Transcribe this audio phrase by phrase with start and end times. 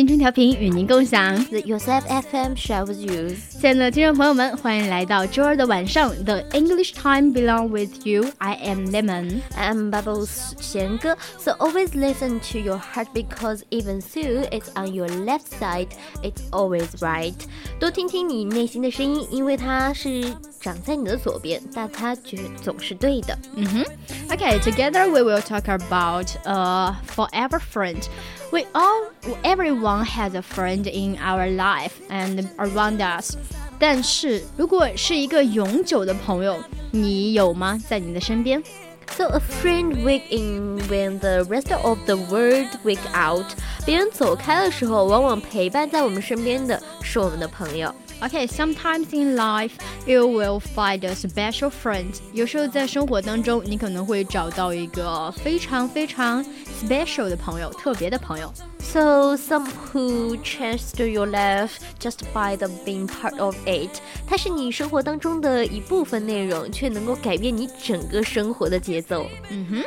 [0.00, 1.34] 青春调频与您共享。
[1.46, 3.34] The Yosef FM share with you.
[3.60, 9.40] 亲爱的听众朋友们，欢迎来到周二的晚上的 English Time Belong with You。I am Lemon。
[9.56, 11.16] I'm Bubbles 贤哥.
[11.38, 15.88] So always listen to your heart because even though it's on your left side,
[16.22, 17.34] it's always right.
[17.78, 23.38] 多听听你内心的声音，因为它是 长在你的左边，但它绝总是对的。
[23.54, 23.84] 嗯哼。
[24.28, 28.02] Okay, together we will talk about a forever friend.
[28.50, 29.10] We all,
[29.42, 33.36] everyone has a friend in our life and around us.
[33.78, 36.58] 但是如果是一个永久的朋友，
[36.90, 37.78] 你有吗？
[37.88, 38.62] 在你的身边？
[39.08, 43.46] So a friend week in when the rest of the world week out.
[43.84, 47.94] 别人走开的时候，往往陪伴在我们身边的是我们的朋友。
[48.22, 49.72] Okay, sometimes in life
[50.06, 52.06] you will find a special friend.
[52.32, 56.42] 有时候在生活当中，你可能会找到一个非常非常
[56.80, 58.50] special 的朋友，特别的朋友。
[58.80, 63.90] So some who change to your life just by the being part of it，
[64.26, 69.26] 它是你生活当中的一部分内容，却能够改变你整个生活的节奏。
[69.50, 69.84] 嗯哼。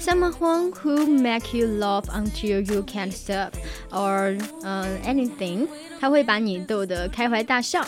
[0.00, 3.54] Someone who make you laugh until you can't stop,
[3.90, 5.68] or uh, anything，
[6.00, 7.84] 他会把你逗得开怀大笑。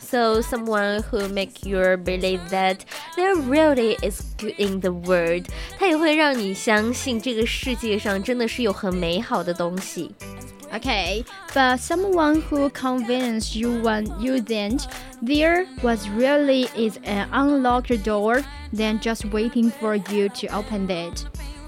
[0.00, 2.80] So someone who make you believe that
[3.16, 5.46] there really is good in the world，
[5.78, 10.10] 它也会让你相信这个世界上真的是有很美好的东西。
[10.74, 11.24] Okay,
[11.54, 14.86] but someone who convinced you when you didn't,
[15.22, 18.42] there was really is an unlocked door,
[18.74, 21.24] then just waiting for you to open it.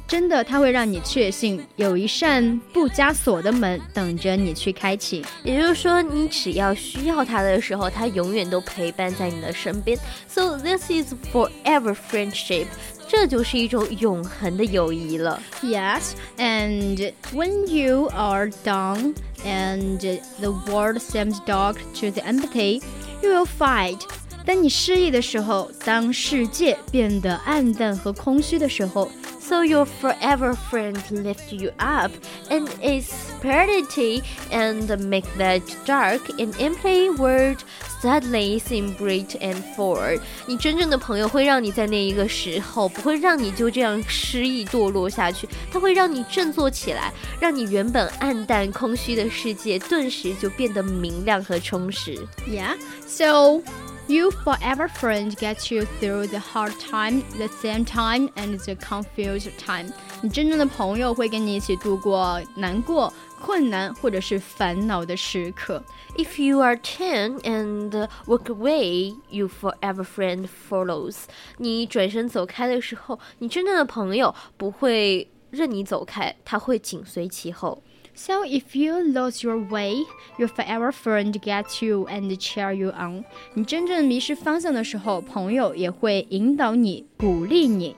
[0.10, 5.24] 真的，它会让你确信有一扇不加锁的门等着你去开启。
[5.44, 9.96] 也就是说，你只要需要它的时候，它永远都陪伴在你的身边。
[10.28, 12.66] So this is forever friendship，
[13.08, 15.40] 这就是一种永恒的友谊了。
[15.62, 19.14] Yes, and when you are down
[19.46, 20.00] and
[20.40, 22.82] the world seems dark to the empty,
[23.22, 24.00] you will fight.
[24.44, 29.08] 当你失意的时候，当世界变得暗淡和空虚的时候，
[29.49, 32.11] So your forever friend lift you up
[32.49, 37.59] and is prosperity and make that dark and empty world
[38.01, 40.19] suddenly seem bright and full。
[40.47, 52.27] 你真正的朋友会让你在那一个时候不会让你就这样失意堕落下去，它会让你振作起来，让你原本暗淡空虚的世界顿时就变得明亮和充实。
[52.49, 53.63] Yeah, so
[54.09, 59.51] you forever friend gets you through the hard time, the same time, and the confused
[59.59, 59.93] time.
[60.23, 65.83] 你真正的朋友会跟你一起度过难过、困难或者是烦恼的时刻。
[66.17, 71.25] If you are ten and walk away, you forever friend follows。
[71.59, 77.83] 你转身走开的时候，你真正的朋友不会任你走开，他会紧随其后。
[78.19, 79.97] So if you lose your way,
[80.39, 83.25] your forever friend gets you and cheer you on.
[83.55, 87.97] 你真正迷失方向的时候，朋友也会引导你、鼓励你。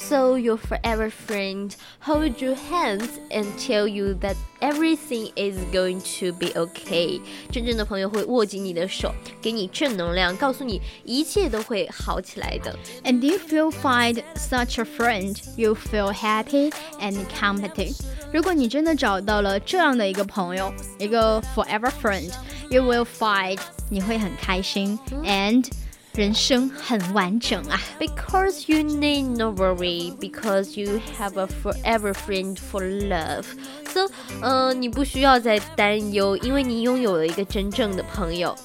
[0.00, 6.36] So your forever friend hold your hands and tell you that everything is going to
[6.36, 7.18] be okay。
[7.50, 12.78] 真正的朋友会握紧你的手，给你正能量，告诉你一切都会好起来的。
[13.04, 17.98] And if you find such a friend, you feel happy and competent.
[18.30, 22.30] 如果你真的找到了这样的一个朋友，一个 forever friend,
[22.70, 23.58] you will find
[23.88, 25.66] 你会很开心、and
[26.14, 27.80] 人生很完整啊。
[27.98, 33.44] Because you need no worry, because you have a forever friend for love.
[33.92, 34.08] So，
[34.40, 38.56] 呃，你不需要再担忧，因为你拥有了一个真正的朋友。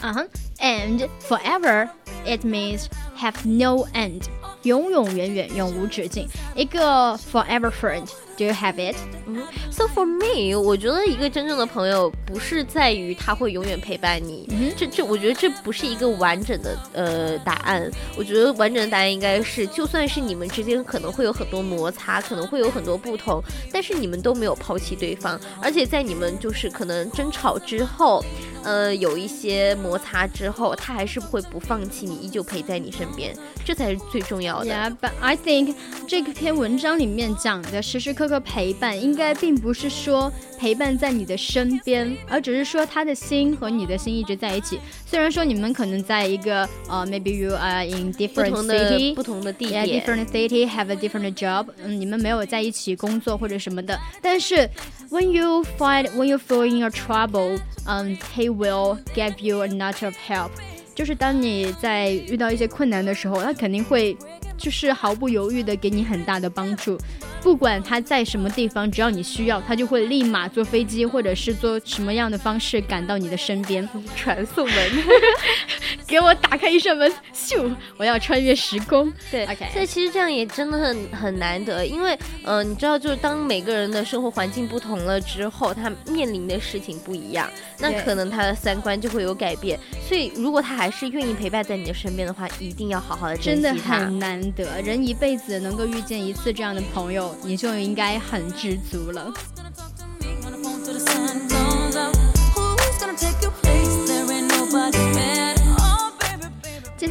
[0.00, 0.24] 啊哈、
[0.60, 1.88] and forever
[2.24, 2.84] it means
[3.18, 4.22] have no end，
[4.62, 6.28] 永永远远，永无止境。
[6.54, 8.95] 一个 forever friend Do you have it?
[9.27, 17.89] 嗯 So for me，我觉得一个真正的朋友不是在于他会永远陪伴你，这这我觉得这不是一个完整的呃答案。
[18.17, 23.41] 我觉得完整的答案应该是，就算是你们之间可能会有很多摩擦，可能会有很多不同，
[23.71, 28.23] 但是你们都没有抛弃对方，而且在你们就是可能争吵之后。
[28.63, 34.71] 呃，有一些摩擦之后，他还是会不放弃你，依旧陪在你身边，这才是最重要的。
[34.71, 35.75] Yeah, but I think
[36.07, 44.79] 这篇文章里面讲的时时刻刻陪伴，应该并不是说陪伴在你的身边，而只是说他的心和你的心一直在一起。
[45.05, 54.69] 虽然说你们可能在一个呃，maybe you are in different city，不同的地点，different city have a different job，嗯，你们没有在一起工作或者什么的，但是
[55.09, 60.15] when you find when you feel in your trouble，嗯，he will give you a lot of
[60.27, 60.51] help。
[60.95, 64.15] 就是当你在遇到一些困难的时候，他肯定会
[64.57, 66.97] 就是毫不犹豫的给你很大的帮助。
[67.41, 74.75] 不管他在什么地方，只要你需要，他就会立马坐飞机或者是坐什么样的方式赶到你的身边，传送门，
[76.13, 79.11] 给我打开一扇门，咻，我要穿越时空。
[79.31, 79.67] 对，OK。
[79.73, 87.49] 所以其实这样也真的很很难得，因为，嗯，你知道，就是当每个人的生活环境不同了之后，他面临的事情不一样，
[87.79, 89.79] 那可能他的三观就会有改变。
[90.07, 93.71] 所以，如果他还是愿意陪伴在你的身边的话，一定要好好的珍惜他。
[93.71, 97.35] 真的很难得，人一辈子能够遇见一次这样的朋友。
[97.43, 99.33] 你就应该很知足了。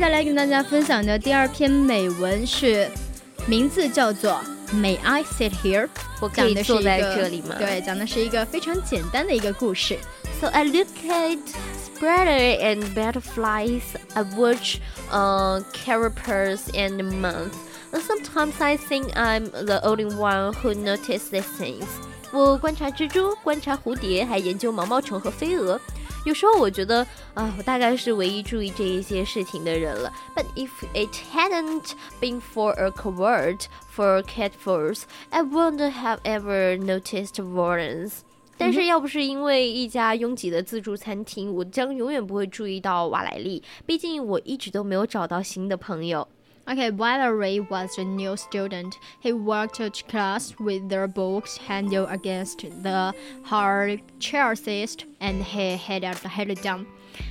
[0.02, 2.90] 下来跟大家分享的第二篇美文是，
[3.46, 4.42] 名字叫做《
[4.76, 5.90] May I Sit Here》，
[6.20, 7.56] 我可以坐在这里吗？
[7.58, 9.98] 对，讲的是一个非常简单的一个故事。
[10.42, 11.40] So I look at
[11.98, 13.82] spreader and butterflies.
[14.14, 14.80] I watch,
[15.10, 17.56] uh, carpers and months.
[17.92, 21.86] Sometimes I think I'm the only one who notice these things.
[22.33, 25.79] 我观察蜘蛛，观察蝴蝶，还研究毛毛虫和飞蛾。
[26.25, 30.11] 有时候我觉得啊，我大概是唯一注意这一些事情的人了。
[30.35, 31.91] But if it hadn't
[32.23, 38.21] been for a covert for catfalls, I wouldn't have ever noticed warrens.
[38.57, 43.63] 但是要不是因为一家拥挤的自助餐厅，我将永远不会注意到瓦莱丽。
[43.85, 46.27] 毕竟我一直都没有找到新的朋友。
[46.69, 48.99] Okay, Valerie was a new student.
[49.19, 53.13] He walked to class with their books handled against the
[53.43, 54.67] hard chairs
[55.21, 56.87] and he head head down.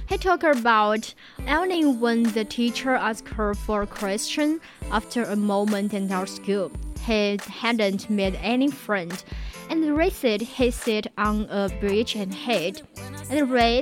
[0.07, 1.13] He talked about
[1.47, 4.59] only when the teacher asked her for a question
[4.91, 6.71] after a moment in our school.
[7.05, 9.23] He hadn't made any friend,
[9.69, 12.83] and said he sat on a bridge and hid.
[13.29, 13.81] And Ray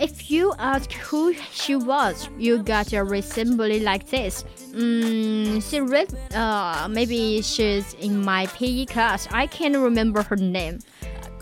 [0.00, 4.44] if you ask who she was, you got a resemblance like this.
[4.74, 9.28] Mm, she read, uh, maybe she's in my PE class.
[9.30, 10.80] I can't remember her name.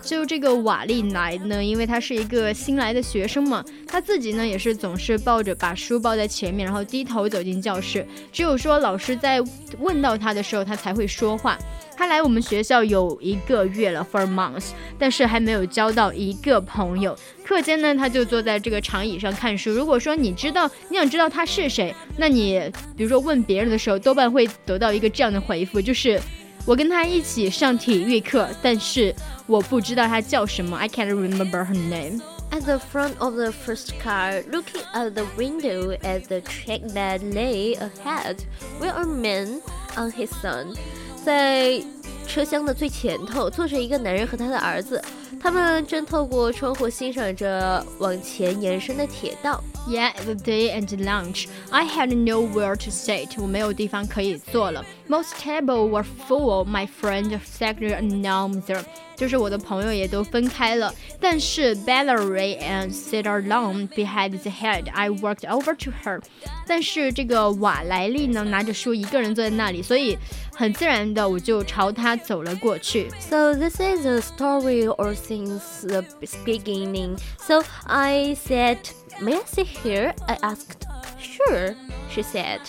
[0.05, 8.07] 就这个瓦利来呢，因为他是一个新来的学生嘛，他自己呢也是总是抱着把书抱在前面，然后低头走进教室。
[8.33, 9.41] 只有说老师在
[9.79, 11.59] 问到他的时候，他才会说话。
[11.95, 17.17] 他来我们学校有一个月了，for months，但是还没有交到一个朋友。
[17.45, 19.71] 课间呢，他就坐在这个长椅上看书。
[19.71, 22.61] 如果说你知道你想知道他是谁，那你
[22.97, 26.21] 比如说问别人的时候，多半会得到一个这样的回复，就是
[26.66, 29.16] 我跟他一起上体育课，但是
[29.46, 30.78] 我不知道他叫什么。
[30.78, 32.22] I can't remember her name.
[32.50, 37.20] At the front of the first car, looking out the window at the track that
[37.22, 38.38] lay ahead,
[38.80, 39.62] were a man
[39.96, 40.74] and his son.
[41.26, 41.82] 在
[42.33, 45.05] 车厢的最前头坐着一个男人和他的儿子，
[45.39, 49.63] 他们正透过窗户欣赏着往前延伸的铁道。
[49.87, 51.49] Yeah, the day and lunch.
[51.71, 53.35] I had nowhere to sit.
[53.37, 54.83] 我没有地方可以坐了。
[55.09, 56.65] Most tables were full.
[56.65, 58.83] My friend sector another.
[59.22, 60.94] 就是我的朋友也都分开了。
[61.20, 64.90] 但是 Valerie and sit alone behind the head.
[64.94, 66.22] I walked over to her.
[66.68, 70.18] 但是这个瓦莱丽呢，拿着书一个人坐在那里，所以
[70.56, 73.10] 很自然的我就朝她走了过去。
[73.20, 76.04] So this is a story or since the
[76.46, 77.18] beginning.
[77.40, 78.78] So I said.
[79.20, 80.14] May I sit here?
[80.28, 80.86] I asked.
[81.20, 81.74] Sure,
[82.12, 82.60] she said.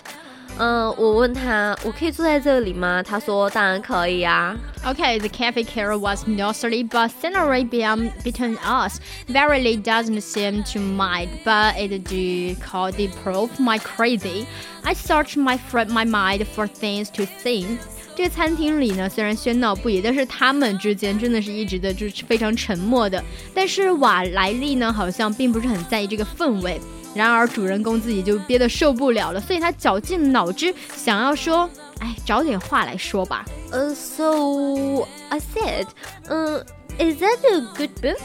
[0.59, 3.01] 嗯，我问他，我可以坐在这里吗？
[3.01, 4.55] 他说，当然可以啊。
[4.85, 11.29] Okay, the cafe carol was nursery, but scenery beyond between us Valerie doesn't seem to mind,
[11.43, 14.45] but it do call the proof my crazy.
[14.83, 17.79] I search my friend my mind for things to think.
[18.15, 23.23] 这个餐厅里呢，虽然喧闹不已，但是他们之间真的是一直的就是非常沉默的。
[23.55, 26.79] 但是瓦莱丽呢，好像并不是很在意这个氛围。
[27.14, 31.68] 然而主人公自己就憋得受不了了，所以他绞尽脑汁想要说
[32.00, 33.44] 哎，找点话来说吧。
[33.72, 35.86] Uh, so I said,
[36.28, 36.62] uh,
[36.98, 38.20] is that a good book?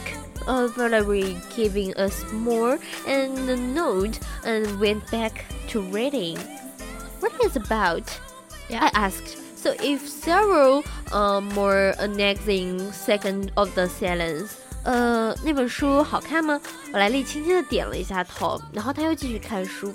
[0.45, 6.37] Uh, Valerie giving us more and a note and went back to reading.
[7.21, 8.03] What is about?
[8.69, 8.83] Yeah.
[8.83, 9.37] I asked.
[9.55, 14.57] So if several uh, more annexing second of the silence.
[14.84, 16.60] 呃，那本书好看吗？
[16.92, 19.94] 我莱利轻轻的点了一下头，然后他又继续看书。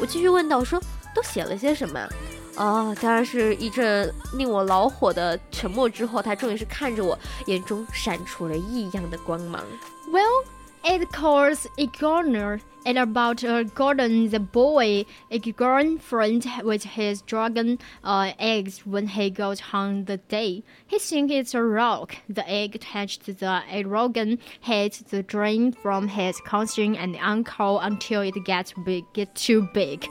[0.00, 0.80] 我继续问道：“说
[1.14, 2.08] 都写了些什么？”
[2.56, 9.62] 哦，当然是一阵令我恼火的沉默之后，他终于是看着我，眼中闪出了异样的光芒。
[10.10, 10.44] Well,
[10.86, 17.78] it calls a corner and about a garden the boy a girlfriend with his dragon
[18.02, 20.62] uh, eggs when he goes home the day.
[20.86, 22.16] He thinks it's a rock.
[22.28, 28.44] The egg touched the dragon, hits the drain from his cousin and uncle until it
[28.44, 30.06] gets big, get too big.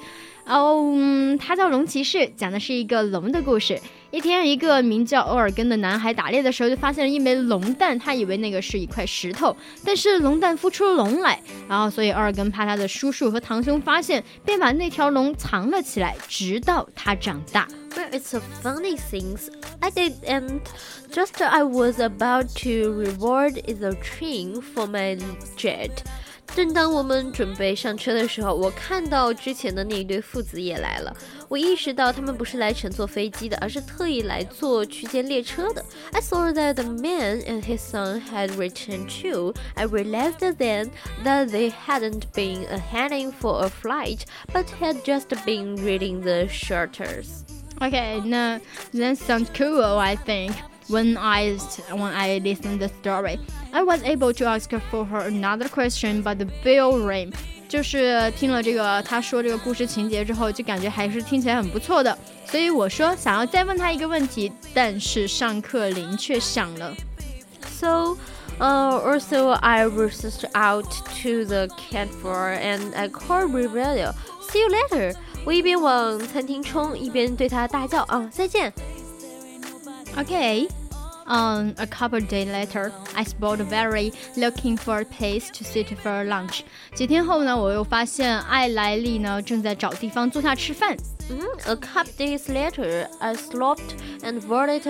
[0.45, 3.79] 哦，嗯，它叫《龙骑士》，讲的是一个龙的故事。
[4.11, 17.67] 一天，一个名叫欧尔根的男孩打猎的时候，就发现了一枚龙蛋，他以为那个是一块石头，但是龙蛋孵出了龙来，然后所以欧尔根怕他的叔叔和堂兄发现，便把那条龙藏了起来，直到它长大。
[17.95, 19.37] Well, it's a funny thing
[19.79, 20.59] I did, and
[21.11, 25.19] just I was about to reward the train for my
[25.57, 26.03] jet.
[26.54, 31.14] 正当我们准备上车的时候，我看到之前的那一对父子也来了。
[31.48, 35.84] 我意识到他们不是来乘坐飞机的，而是特意来坐区间列车的。
[36.12, 39.54] I saw that the man and his son had returned too.
[39.74, 40.90] I realized then
[41.24, 44.22] that they hadn't been heading for a flight,
[44.52, 47.44] but had just been reading the shutters.
[47.80, 48.60] Okay, now
[48.92, 49.98] that sounds cool.
[49.98, 50.52] I think
[50.92, 51.56] when I
[51.90, 53.38] when I listened the story,
[53.72, 57.32] I was able to ask for her another question, but the bell rang.
[57.68, 66.94] 就是听了这个他说这个故事情节之后，就感觉还是听起来很不错的，所以我说想要再问他一个问题，但是上课铃却响了。
[67.78, 68.16] So,
[68.58, 70.86] uh, also I rushed out
[71.22, 74.14] to the campfire and I called Rebellia.
[74.50, 75.14] See you later.
[75.44, 78.72] 我一边往餐厅冲，一边对他大叫啊，再见。
[80.16, 80.68] Okay.
[81.26, 86.24] Um, a couple days later, I spotted Valerie looking for a place to sit for
[86.24, 86.62] lunch.
[86.94, 90.96] 几天后呢，我又发现艾莱丽呢正在找地方坐下吃饭。
[91.28, 91.70] Mm -hmm.
[91.70, 94.86] A couple days later, I stopped and Violet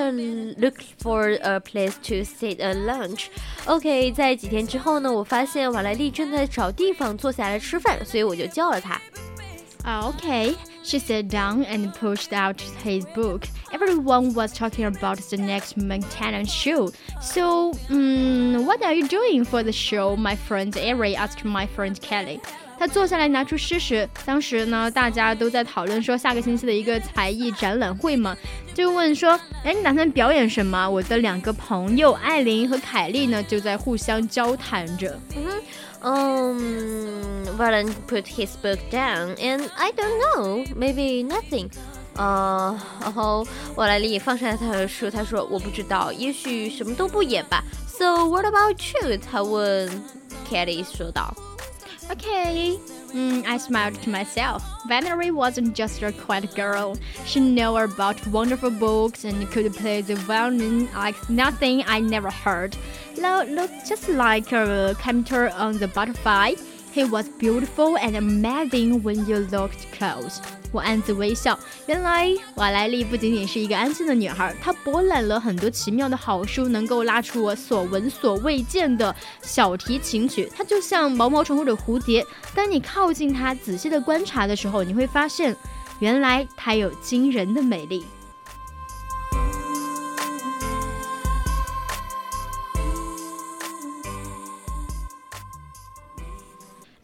[0.57, 3.27] looked for a place to sit at lunch.
[3.67, 9.01] OK，在几天之后呢，我发现瓦莱丽正在找地方坐下来吃饭，所以我就叫了她。
[9.85, 10.55] Uh, okay.
[10.84, 13.48] she sat down and pushed out his book.
[13.72, 16.92] Everyone was talking about the next Montana show.
[17.22, 20.16] So, um, what are you doing for the show?
[20.16, 22.40] My friend Erin asked my friend Kelly.
[22.78, 28.36] 他坐下来拿出诗时，当时呢，大家都在讨论说下个星期的一个才艺展览会嘛，
[28.74, 30.90] 就问说，哎，你打算表演什么？
[30.90, 35.18] 我的两个朋友艾琳和凯莉呢，就在互相交谈着。
[35.36, 35.62] 嗯哼。
[36.03, 41.71] um, Valen put his book down, and I don't know, maybe nothing.
[42.17, 49.17] 呃， 然后瓦莱丽放下他的书，他说：“我不知道，也许什么都不演吧。” So what about you？
[49.19, 49.89] 他问
[50.51, 51.35] Kelly 说道。
[52.11, 52.79] Okay.
[53.14, 54.64] Mm, I smiled to myself.
[54.88, 56.98] Valerie wasn't just a quiet girl.
[57.26, 62.76] She knew about wonderful books and could play the violin like nothing I never heard.
[63.20, 66.56] Now, looked just like a character on the butterfly.
[66.94, 70.38] He was beautiful and amazing when you looked close.
[70.72, 71.58] 我暗自微笑，
[71.88, 80.48] 原来瓦莱丽不仅仅是一个安静的女孩，她博览了很多奇妙的好书，能够拉出我所闻所未见的小提琴曲。
[80.56, 82.24] 它就像毛毛虫或者蝴蝶，
[82.54, 85.56] 当你靠近它，仔细的观察的时候，你会发现，
[85.98, 88.06] 原来它有惊人的美丽。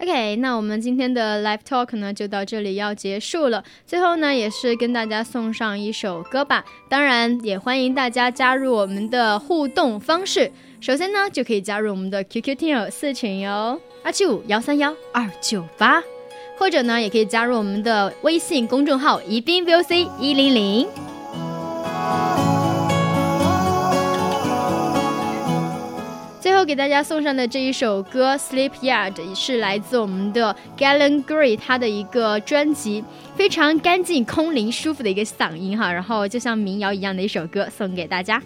[0.09, 3.63] OK，那我们今天的 Live Talk 呢就到这里要结束了。
[3.85, 6.65] 最后呢，也是跟大家送上一首歌吧。
[6.89, 10.51] 当然，也欢迎大家加入我们的互动方式。
[10.81, 16.01] 首先呢，就可以加入我们的 QQ 听友四群哟，二七五幺三幺二九八，
[16.57, 20.87] 或者呢，也可以加入我们的微信公众号宜宾 VOC 一零零。
[26.39, 33.03] 最后给大家送上的这一首歌《Sleep Yard》是来自我们的 Galen Gray 他的一个专辑，
[33.35, 38.41] 非常干净、空灵、舒服的一个嗓音哈，然后就像民谣一样的一首歌送给大家。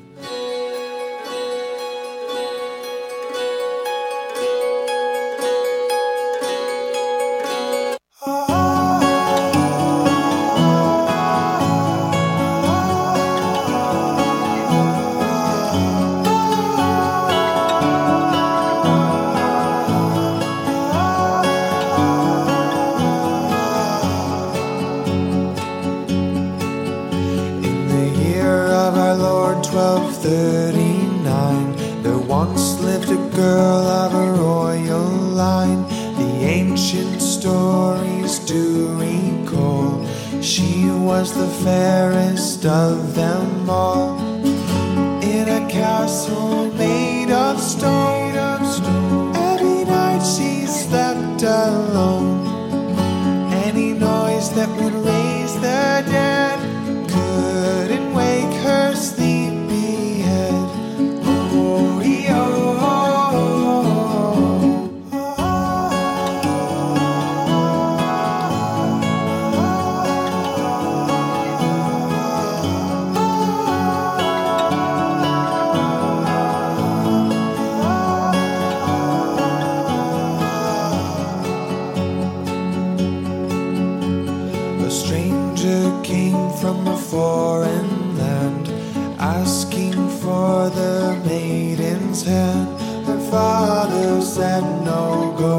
[84.93, 88.69] Stranger came from a foreign land,
[89.17, 92.67] asking for the maiden's hand.
[93.07, 95.57] Her father said, No, go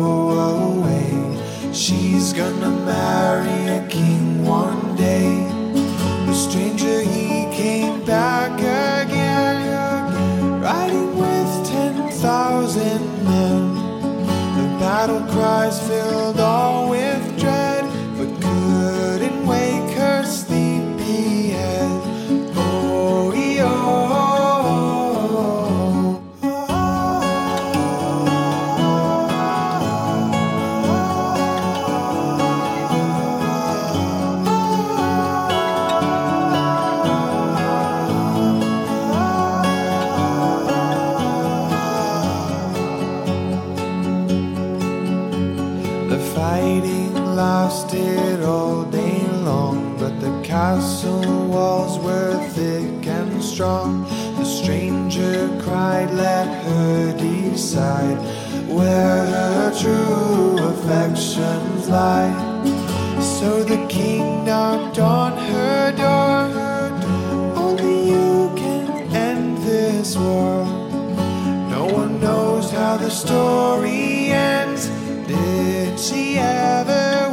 [0.63, 1.73] away.
[1.73, 5.49] She's gonna marry a king one day.
[6.27, 8.44] The stranger he came back
[55.95, 58.19] cried, Let her decide
[58.69, 62.33] where her true affections lie.
[63.21, 66.41] So the king knocked on her door.
[67.57, 70.65] Only you can end this war.
[71.71, 74.89] No one knows how the story ends.
[75.29, 77.24] Did she ever